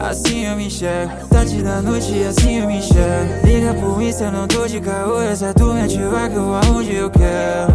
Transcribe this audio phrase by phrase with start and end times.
[0.00, 3.46] Assim eu me enxergo, tarde da noite, assim eu me enxergo.
[3.46, 6.94] Liga pro Insta, eu não tô de caô, essa doente vai que eu vou aonde
[6.94, 7.72] eu quero.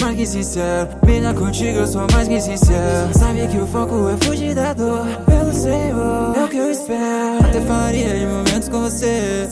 [0.00, 3.16] Mais que sincero, mina contigo eu sou mais que sincero.
[3.16, 7.46] Sabe que o foco é fugir da dor, pelo Senhor, é o que eu espero.
[7.46, 9.48] Até faria de momentos com você.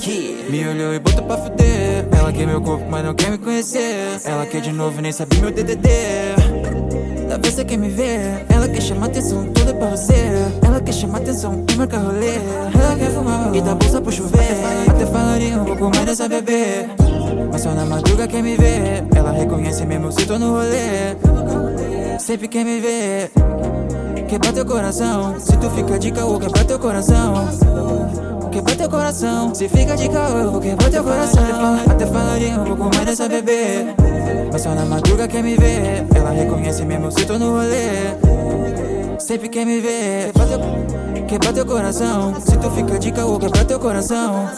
[0.50, 2.06] Me olhou e botou pra fuder.
[2.10, 4.20] Ela quer meu corpo, mas não quer me conhecer.
[4.24, 5.88] Ela quer de novo, nem sabe meu DDD.
[7.28, 8.44] Talvez você quer me ver.
[8.48, 9.49] Ela quer chamar atenção, é
[9.90, 10.14] você.
[10.64, 12.36] Ela quer chamar atenção e marcar rolê.
[12.36, 14.56] Ela quer fumar e dar bolsa pro chover.
[14.88, 16.86] Até falaria um pouco mais dessa bebê.
[17.50, 19.04] Mas só na madruga quer me ver.
[19.14, 21.16] Ela reconhece mesmo se tô no rolê.
[22.18, 23.32] Sempre quer me ver.
[24.28, 25.34] Quebra teu coração.
[25.40, 27.48] Se tu fica de caô, quebra teu coração.
[28.52, 29.54] Quebra teu coração.
[29.54, 31.80] Se fica de caô, quebrar teu coração.
[31.90, 33.86] Até falaria um pouco mais dessa bebê.
[34.52, 36.06] Mas só na madruga quer me ver.
[36.14, 38.29] Ela reconhece mesmo se tô no rolê.
[39.30, 40.32] Sempre quer me ver.
[41.28, 42.34] Quebra teu, teu coração.
[42.40, 44.50] Se tu fica de caô, quebra teu coração.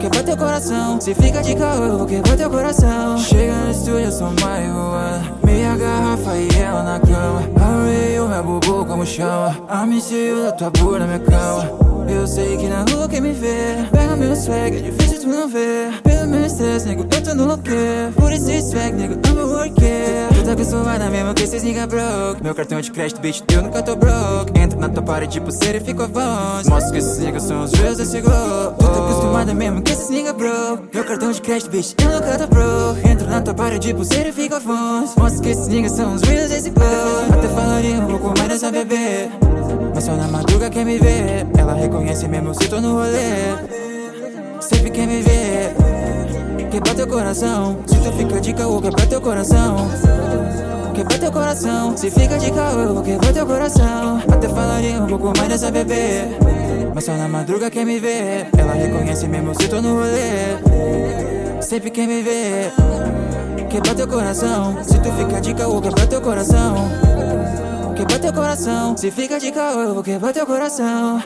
[0.00, 0.98] Quebra teu coração.
[0.98, 3.18] Se fica de caô, quebrar teu coração.
[3.18, 5.30] Chega no estúdio, sou marihuana.
[5.44, 7.42] Meia garrafa e ela na cama.
[7.60, 9.54] Arrei meu bubu como chama.
[9.68, 11.86] A da tua bunda na minha cama.
[12.08, 15.48] Eu sei que na rua quem me vê Pega meu swag, é difícil tu não
[15.48, 17.72] ver Pelo meu estresse, nego, eu tô no loque
[18.14, 19.95] Por esse swag, nego, I'm a worker
[20.46, 22.42] tá acostumada mesmo que esses nigga broke.
[22.42, 24.58] Meu cartão de crédito, bitch, eu nunca tô broke.
[24.58, 27.72] Entro na tua parede de pulseira e fico avanço Mostro que esses niggas são os
[27.72, 28.76] reis desse globo.
[28.78, 30.88] Tu tá acostumada mesmo que esses nigga broke.
[30.94, 33.08] Meu cartão de crédito, bitch, eu nunca tô broke.
[33.08, 36.22] Entro na tua parede de pulseira e fico avanço Mostro que esses niggas são os
[36.22, 37.34] reis desse globo.
[37.34, 39.28] Até falaria um pouco mais dessa bebê.
[39.94, 41.46] Mas só na madruga quer me ver.
[41.58, 43.56] Ela reconhece mesmo se tô no rolê.
[44.60, 45.85] Sempre quer me ver.
[46.76, 47.78] Quebra teu coração.
[47.86, 49.76] Se tu fica de caô, quebra teu coração.
[50.94, 51.96] Quebra teu coração.
[51.96, 54.20] Se fica de caô, quebrar teu coração.
[54.30, 56.28] Até falaria um pouco mais dessa bebê.
[56.94, 58.48] Mas só na madruga quer me ver.
[58.58, 61.62] Ela reconhece mesmo se tô no rolê.
[61.62, 62.70] Sempre quer me ver.
[63.70, 64.76] Quebra teu coração.
[64.82, 66.74] Se tu fica de caô, quebra teu coração.
[67.96, 68.94] Quebra teu coração.
[68.98, 71.22] Se fica de caô, quebrar teu coração.